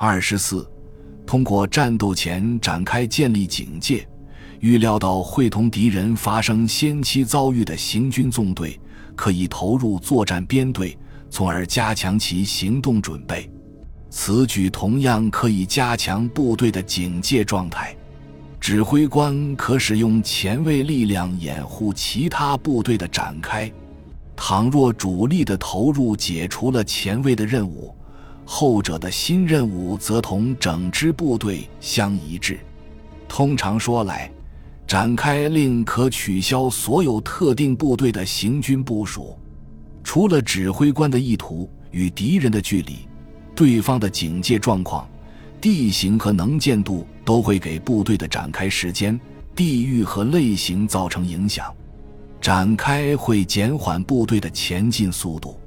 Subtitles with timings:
[0.00, 0.64] 二十四，
[1.26, 4.08] 通过战斗前展开建立警戒，
[4.60, 8.78] 预料到会同敌人发生先期遭遇的行军纵队，
[9.16, 10.96] 可以投入作战编队，
[11.28, 13.50] 从而加强其行动准备。
[14.08, 17.92] 此举同样可以加强部队的警戒状态。
[18.60, 23.68] 指挥官可使用前卫力量掩护其他部队的展开。
[24.36, 27.92] 倘若主力的投入解除了前卫的任务，
[28.50, 32.58] 后者的新任务则同整支部队相一致。
[33.28, 34.32] 通常说来，
[34.86, 39.38] 展开令可取消所有特定部队的行军部署，
[40.02, 43.06] 除了指挥官的意图与敌人的距离、
[43.54, 45.06] 对方的警戒状况。
[45.60, 49.20] 地形和能见度都会给部队的展开时间、
[49.54, 51.70] 地域和类型造成影响。
[52.40, 55.60] 展开会减缓部队的前进速度。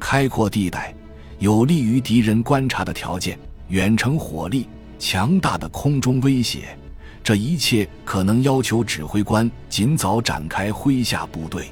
[0.00, 0.94] 开阔地带
[1.38, 3.38] 有利于敌人观察的条件，
[3.68, 6.76] 远程火力、强大的空中威胁，
[7.22, 11.70] 这一切可能要求指挥官尽早展开麾下部队，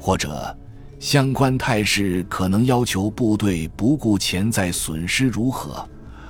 [0.00, 0.56] 或者
[0.98, 5.86] 相关态势可能要求部队不顾潜在损失如何。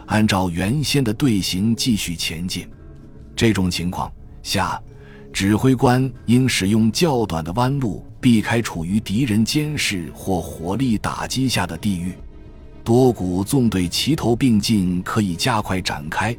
[0.07, 2.69] 按照原先的队形继续前进，
[3.35, 4.13] 这种情况
[4.43, 4.81] 下，
[5.33, 12.13] 指挥官应使用较短的弯路，避开处于敌人监视或火力打击下的地域。
[12.87, 16.35] 多股纵队齐头并进，可以加快展开，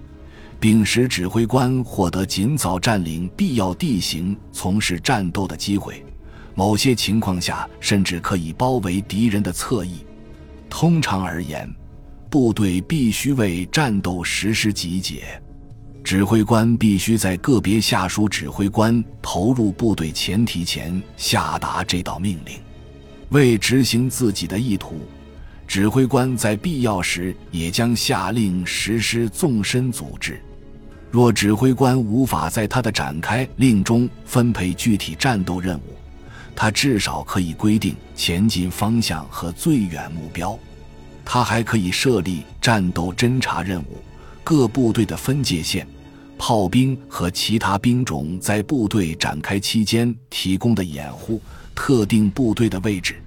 [0.61, 6.01] 并使指挥官获得尽早占领必要地形、从事战斗的机会。
[6.55, 10.05] 某些情况下，甚至可以包围敌人的侧翼。
[10.69, 11.69] 通常而言。
[12.29, 15.23] 部队必须为战斗实施集结，
[16.03, 22.59] 指挥官必须在个别下属指挥官投入部队前提前下达这道命令。
[23.29, 24.99] 为执行自己的意图，
[25.67, 30.41] 指挥官在必要时也将下令实施纵深组织。
[31.11, 35.95] 若指挥官无法在他的展开令中分配具体战斗任务，
[36.55, 40.57] 他至少可以规定前进方向和最远目标。
[41.23, 44.01] 他还可以设立战斗侦察任务，
[44.43, 45.85] 各部队的分界线，
[46.37, 51.41] 炮兵和其他兵种在部队展开期间提供的掩护，
[51.75, 53.21] 特定部队的位置，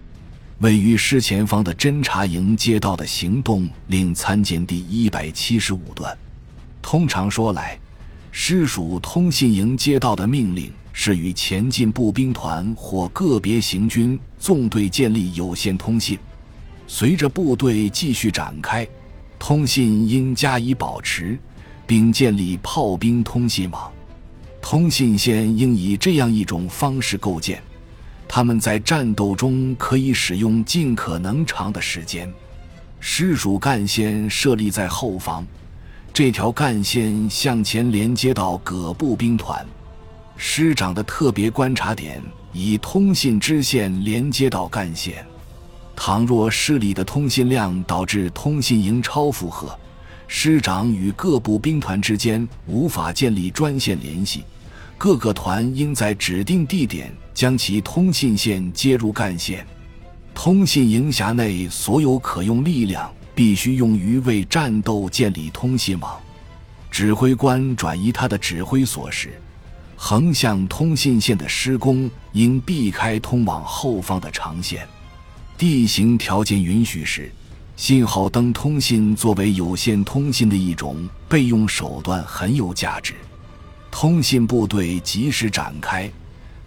[0.60, 6.14] 位于师前方的侦察营街道的行动令参见第一百七十五段。
[6.82, 7.78] 通常说来，
[8.30, 16.18] 师属通信营街道的命令是与前进步兵团或个别行军纵队建立有线通信。
[16.86, 18.86] 随着部队继续展开，
[19.38, 21.38] 通信应加以保持，
[21.86, 23.90] 并建立炮兵通信网。
[24.60, 27.62] 通信线应以这样一种方式构建：
[28.32, 32.32] 他们在战斗中可以使用尽可能长的时间。
[33.00, 35.44] 师属干线设立在后方，
[36.12, 39.66] 这条干线向前连接到各步兵团。
[40.36, 45.26] 师长的特别观察点以通信支线连接到干线。
[45.96, 49.76] 倘若师里的通信量导致通信营超负荷，
[50.28, 54.44] 师长与各部兵团之间无法建立专线联系，
[55.00, 59.66] 各个团应在指定地点将其通信线接入干线。
[60.34, 66.20] 通信营辖内所有可用力量必须用于为战斗建立通信网。
[66.90, 69.40] 指挥官转移他的指挥所时，
[69.96, 74.86] 横向通信线的施工应避开通往后方的长线。
[75.56, 77.32] 地形条件允许时，
[77.74, 83.14] 信号灯通信作为有线通信的一种备用手段很有价值。
[83.90, 86.10] 通信部队及时展开，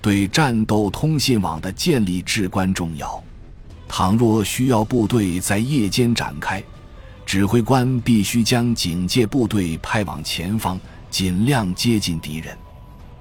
[0.01, 3.21] 对战斗通信网的建立至关重要。
[3.87, 6.61] 倘若需要部队在夜间展开，
[7.25, 10.79] 指挥官必须将警戒部队派往前方，
[11.09, 12.57] 尽量接近敌人。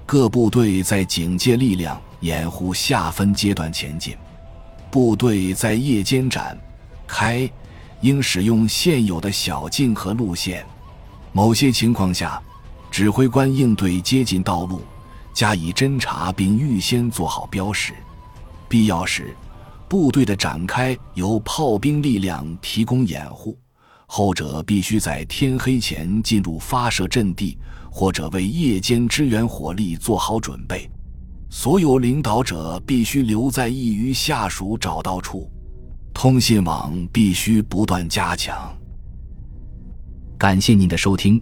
[0.05, 4.15] 各部队在警戒力量掩护下分阶段前进。
[4.91, 6.57] 部队在夜间展
[7.07, 7.49] 开，
[8.01, 10.65] 应使用现有的小径和路线。
[11.31, 12.41] 某些情况下，
[12.93, 14.79] 指挥官应对接近道路
[15.33, 17.91] 加以侦查，并预先做好标识。
[18.69, 19.35] 必要时，
[19.89, 23.57] 部队的展开由炮兵力量提供掩护，
[24.05, 27.57] 后者必须在天黑前进入发射阵地，
[27.89, 30.87] 或者为夜间支援火力做好准备。
[31.49, 35.49] 所有领导者必须留在易于下属找到处，
[36.13, 38.55] 通信网必须不断加强。
[40.37, 41.41] 感谢您的收听，